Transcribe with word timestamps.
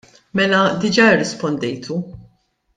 Mela 0.37 0.61
diġà 0.85 1.05
rrispondejtu. 1.11 1.95